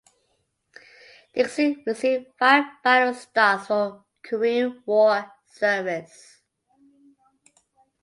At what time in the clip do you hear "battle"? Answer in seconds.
2.83-3.13